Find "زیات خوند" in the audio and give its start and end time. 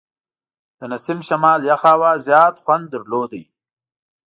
2.27-2.85